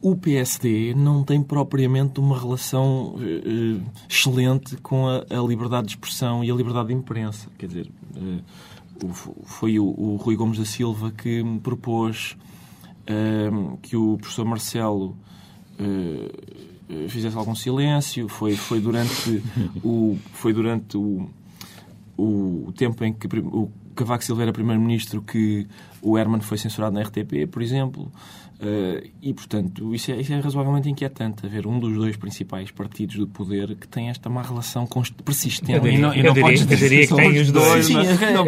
[0.01, 6.43] o PSD não tem propriamente uma relação uh, excelente com a, a, liberdade de expressão
[6.43, 7.49] e a liberdade de imprensa.
[7.57, 9.13] Quer dizer, uh,
[9.43, 12.37] foi o, o, Rui Gomes da Silva que me propôs
[13.03, 15.17] uh, que o professor Marcelo
[17.07, 18.27] fizesse algum silêncio.
[18.27, 19.41] Foi, foi durante
[19.81, 21.29] o foi durante o
[22.19, 25.67] o tempo em que o Cavaco Silva era primeiro-ministro que
[26.01, 28.11] o Herman foi censurado na RTP, por exemplo.
[28.61, 33.15] Uh, e, portanto, isso é, isso é, razoavelmente inquietante, haver um dos dois principais partidos
[33.15, 34.85] do poder que tem esta má relação
[35.23, 35.71] persistente.
[35.71, 37.85] Eu diria, não, eu, diria, eu diria que tem os dois.
[37.85, 38.43] Sim, não,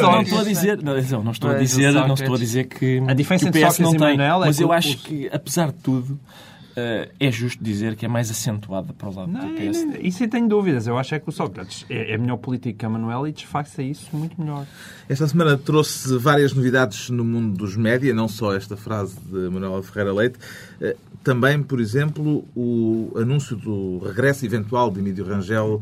[0.00, 3.02] não, não estou a dizer, não, não estou a dizer, não estou a dizer que,
[3.04, 6.20] a diferença que o PS não tem, mas eu acho que, apesar de tudo,
[6.76, 9.98] é justo dizer que é mais acentuada para o lado não, do PSD.
[10.00, 10.86] Isso eu tenho dúvidas.
[10.86, 13.82] Eu acho é que o Sócrates é, é melhor político que a Manuel e desfaça
[13.82, 14.66] isso muito melhor.
[15.08, 19.82] Esta semana trouxe várias novidades no mundo dos média, não só esta frase de Manuel
[19.82, 20.38] Ferreira Leite,
[20.80, 25.80] uh, também, por exemplo, o anúncio do regresso eventual de Emílio Rangel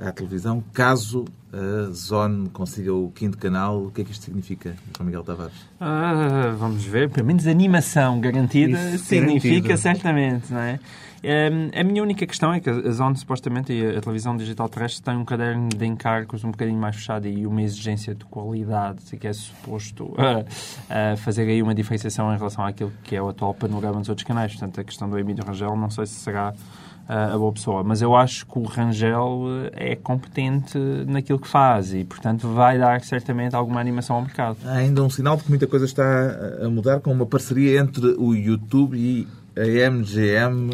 [0.00, 3.84] à televisão, caso a Zone consiga o quinto canal.
[3.84, 5.52] O que é que isto significa, João Miguel Tavares?
[5.78, 7.10] Ah, vamos ver.
[7.10, 9.76] Pelo menos animação garantida Isso, significa garantido.
[9.76, 10.80] certamente, não é?
[11.22, 15.02] Um, a minha única questão é que a Zone, supostamente, e a televisão digital terrestre
[15.02, 19.26] tem um caderno de encargos um bocadinho mais fechado e uma exigência de qualidade que
[19.26, 23.52] é suposto uh, uh, fazer aí uma diferenciação em relação àquilo que é o atual
[23.52, 24.52] panorama dos outros canais.
[24.52, 26.54] Portanto, a questão do Emílio Rangel não sei se será
[27.08, 27.82] uh, a boa pessoa.
[27.82, 33.00] Mas eu acho que o Rangel é competente naquilo que faz e, portanto, vai dar
[33.00, 34.58] certamente alguma animação ao mercado.
[34.64, 36.04] Há ainda um sinal de que muita coisa está
[36.62, 39.26] a mudar com uma parceria entre o YouTube e
[39.62, 40.70] a MGM,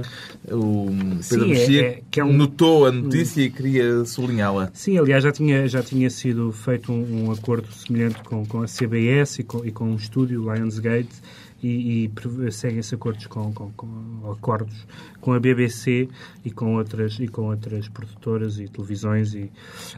[0.50, 0.86] o
[1.28, 2.32] Pedro Sim, Mexia, é, é, é um...
[2.32, 4.70] notou a notícia e queria sublinhá-la.
[4.72, 8.66] Sim, aliás, já tinha, já tinha sido feito um, um acordo semelhante com, com a
[8.66, 11.22] CBS e com, e com um estúdio, Lionsgate,
[11.64, 14.86] e, e seguem-se acordos com, com, com, acordos
[15.20, 16.08] com a BBC
[16.44, 19.50] e com outras e com outras produtoras e televisões e,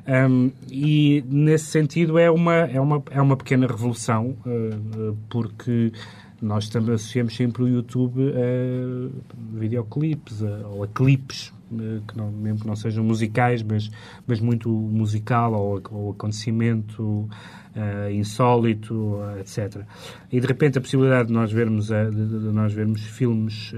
[0.06, 5.92] um, e nesse sentido é uma é uma é uma pequena revolução uh, porque
[6.40, 12.30] nós também associamos sempre o YouTube a videoclipes a, ou a clipes eh, que não,
[12.30, 13.90] mesmo que não sejam musicais, mas,
[14.26, 19.82] mas muito musical ou, ou acontecimento uh, insólito, etc.
[20.30, 23.72] E de repente a possibilidade de nós vermos, uh, de, de, nós vermos filmes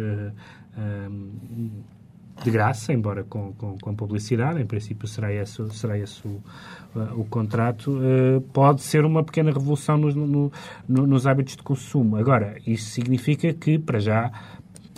[2.42, 6.40] de graça, embora com, com, com, publicidade, em princípio será esse, será esse o,
[7.16, 8.01] o contrato,
[8.53, 10.53] pode ser uma pequena revolução nos, no,
[10.88, 12.16] no, nos hábitos de consumo.
[12.16, 14.31] Agora, isso significa que, para já,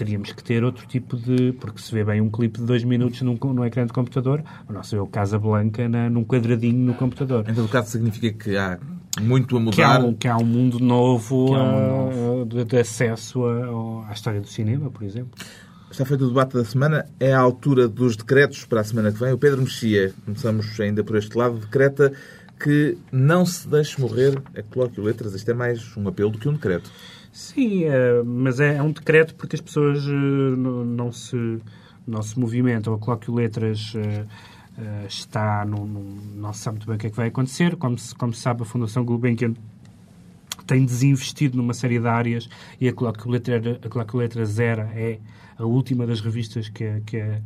[0.01, 1.53] teríamos que ter outro tipo de.
[1.53, 4.75] Porque se vê bem um clipe de dois minutos num, num ecrã de computador, ou
[4.75, 7.49] não se vê o Casa Blanca na, num quadradinho no computador.
[7.49, 8.79] Em todo caso, significa que há
[9.21, 9.77] muito a mudar.
[9.77, 12.47] Que há um, que há um mundo novo, um mundo novo.
[12.47, 15.33] De, de, acesso a, à história do cinema, por exemplo.
[15.91, 17.05] Está feito o debate da semana.
[17.19, 19.33] É a altura dos decretos para a semana que vem.
[19.33, 22.13] O Pedro Mexia, começamos ainda por este lado, decreta
[22.63, 25.35] que não se deixe morrer a colóquio letras.
[25.35, 26.91] Isto é mais um apelo do que um decreto.
[27.33, 31.59] Sim, é, mas é, é, um decreto porque as pessoas uh, não, se,
[32.07, 32.95] não se movimentam.
[32.95, 35.65] A Colóquio Letras uh, uh, está.
[35.65, 37.75] No, não se sabe muito bem o que é que vai acontecer.
[37.77, 39.55] Como se, como se sabe, a Fundação Gulbenkian
[40.71, 42.49] tem desinvestido numa série de áreas
[42.81, 45.19] e a Colóquio, Letra, a Colóquio Letras era, é
[45.59, 47.41] a última das revistas que, a, que, a,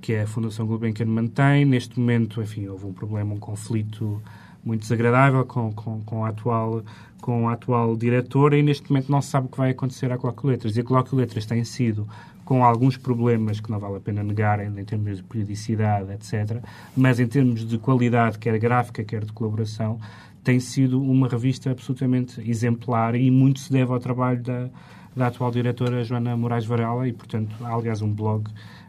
[0.00, 1.66] que a Fundação Gulbenkian mantém.
[1.66, 4.22] Neste momento, enfim, houve um problema, um conflito
[4.64, 6.82] muito desagradável com, com, com, a atual,
[7.20, 10.16] com a atual diretora e neste momento não se sabe o que vai acontecer à
[10.16, 10.74] Colóquio Letras.
[10.74, 12.08] E a Colóquio Letras tem sido
[12.46, 16.62] com alguns problemas que não vale a pena negar em termos de periodicidade, etc.
[16.96, 19.98] Mas em termos de qualidade, quer gráfica, quer de colaboração,
[20.44, 24.68] tem sido uma revista absolutamente exemplar e muito se deve ao trabalho da,
[25.16, 28.48] da atual diretora Joana Moraes Varela e, portanto, há aliás um blog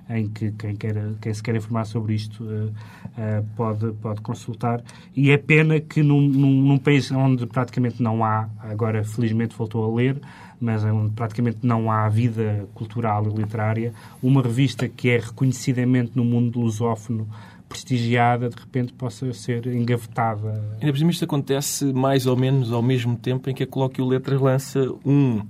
[0.10, 4.84] em que quem, quer, quem se quer informar sobre isto uh, uh, pode, pode consultar.
[5.16, 9.84] E é pena que num, num, num, país onde praticamente não há, agora felizmente voltou
[9.92, 10.22] a ler,
[10.60, 16.24] mas onde praticamente não há vida cultural e literária, uma revista que é reconhecidamente no
[16.24, 17.28] mundo lusófono
[17.76, 20.64] prestigiada, de repente possa ser engavetada.
[20.80, 24.06] Ainda por cima isto acontece mais ou menos ao mesmo tempo em que a Colóquio
[24.08, 25.42] Letras lança um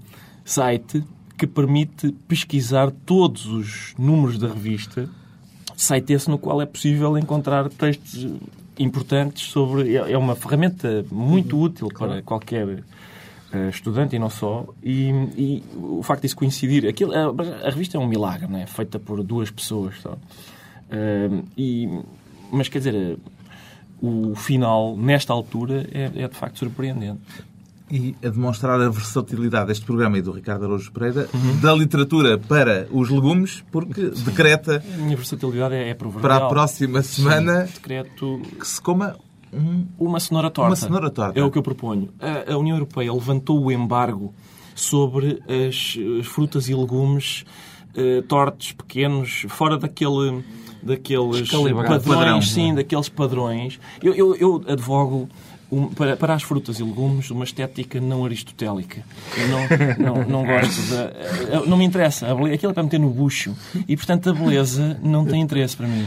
[0.43, 1.03] site
[1.37, 5.07] que permite pesquisar todos os números da revista,
[5.75, 8.27] site esse no qual é possível encontrar textos
[8.79, 9.95] importantes sobre.
[9.95, 12.83] É, é uma ferramenta muito útil para qualquer
[13.51, 14.65] eh, estudante e não só.
[14.81, 16.87] E, e, o facto de isso coincidir.
[16.87, 18.65] Aquilo, a, a, revista é um milagre, não é?
[18.65, 20.17] Feita por duas pessoas só.
[20.89, 21.89] Uh, e,
[22.51, 23.17] mas quer dizer,
[24.01, 27.21] o final, nesta altura, é, é de facto surpreendente
[27.89, 31.59] e a demonstrar a versatilidade deste programa e do Ricardo Araújo Pereira uhum.
[31.59, 37.03] da literatura para os legumes, porque decreta a minha versatilidade é, é para a próxima
[37.03, 39.15] semana Sim, decreto que se coma
[39.53, 40.69] um, uma cenoura torta.
[40.69, 41.39] Uma cenoura torta.
[41.39, 42.09] É o que eu proponho.
[42.19, 44.33] A, a União Europeia levantou o embargo
[44.73, 47.45] sobre as, as frutas e legumes
[47.97, 50.43] uh, tortos, pequenos, fora daquele
[50.81, 52.75] daqueles padrões, padrão, sim, é?
[52.75, 53.79] daqueles padrões.
[54.03, 55.27] Eu, eu, eu advogo
[55.71, 59.03] um, para, para as frutas e legumes, uma estética não aristotélica.
[59.35, 61.65] Eu não, não, não gosto da.
[61.65, 62.27] Não me interessa.
[62.31, 63.55] Aquilo é para meter no bucho.
[63.87, 66.05] E, portanto, a beleza não tem interesse para mim.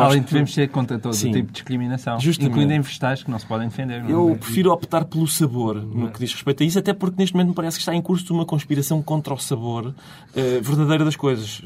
[0.00, 1.32] Além de devemos ser contra todo Sim.
[1.32, 2.50] tipo de discriminação, Justamente.
[2.50, 4.04] incluindo em vegetais que não se podem defender.
[4.08, 4.34] Eu é?
[4.36, 7.54] prefiro optar pelo sabor no que diz respeito a isso, até porque neste momento me
[7.54, 9.94] parece que está em curso uma conspiração contra o sabor uh,
[10.62, 11.60] verdadeiro das coisas.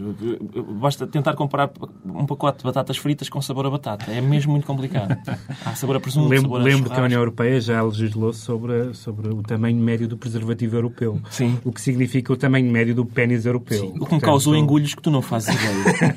[0.81, 1.71] Basta tentar comparar
[2.05, 4.11] um pacote de batatas fritas com sabor a batata.
[4.11, 5.17] É mesmo muito complicado.
[5.65, 8.95] Há sabor a presunto, lembro, sabor a Lembro que a União Europeia já legislou sobre,
[8.95, 11.21] sobre o tamanho médio do preservativo europeu.
[11.31, 11.59] Sim.
[11.65, 13.79] O que significa o tamanho médio do pênis europeu.
[13.79, 13.95] Sim.
[14.01, 16.17] O que me causou engulhos que tu não fazes ideia.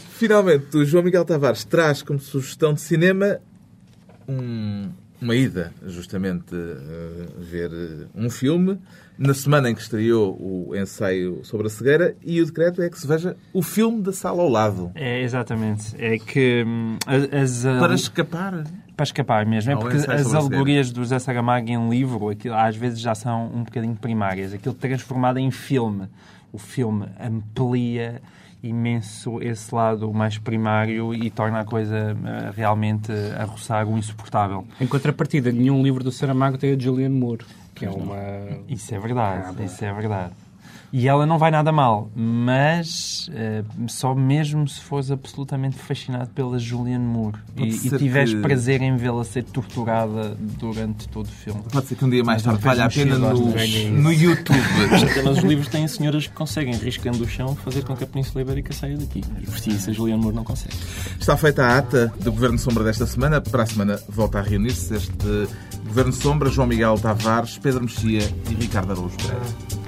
[0.20, 3.40] Finalmente, o João Miguel Tavares traz como sugestão de cinema
[4.28, 7.70] um uma ida, justamente, uh, ver
[8.14, 8.78] um filme.
[9.18, 12.98] Na semana em que estreou o ensaio sobre a cegueira, e o decreto é que
[12.98, 14.90] se veja o filme da sala ao lado.
[14.94, 15.94] É, exatamente.
[15.98, 19.72] É que hum, as, as, Para escapar para escapar mesmo.
[19.72, 23.64] É porque as alegorias do José Saramago em livro, aquilo, às vezes já são um
[23.64, 24.52] bocadinho primárias.
[24.52, 26.08] Aquilo transformado em filme.
[26.52, 28.20] O filme amplia
[28.62, 34.66] imenso esse lado mais primário e torna a coisa uh, realmente a roçar o insuportável.
[34.80, 37.44] Em contrapartida, nenhum livro do Saramago tem a Julianne Moore,
[37.74, 38.16] que é uma...
[38.68, 40.32] Isso é verdade, ah, isso é verdade.
[40.92, 46.58] E ela não vai nada mal, mas uh, só mesmo se fores absolutamente fascinado pela
[46.58, 48.40] Julianne Moore e, e tiveres que...
[48.40, 51.62] prazer em vê-la ser torturada durante todo o filme.
[51.70, 54.58] Pode ser que um dia mais tarde valha a pena no, no YouTube.
[55.24, 58.42] Mas os livros têm senhoras que conseguem, riscando o chão, fazer com que a Península
[58.42, 59.22] Ibérica saia daqui.
[59.40, 60.74] E por si isso a Julianne Moore não consegue.
[61.20, 63.40] Está feita a ata do Governo Sombra desta semana.
[63.40, 65.48] Para a semana volta a reunir-se este
[65.86, 69.79] Governo Sombra, João Miguel Tavares, Pedro Mexia e Ricardo Araújo Pereira.